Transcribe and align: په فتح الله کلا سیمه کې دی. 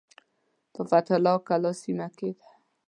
په 0.73 0.81
فتح 0.89 1.11
الله 1.17 1.35
کلا 1.47 1.71
سیمه 1.83 2.07
کې 2.17 2.29
دی. 2.37 2.49